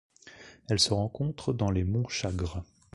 [0.67, 2.63] Elle se rencontre dans les monts Chagres.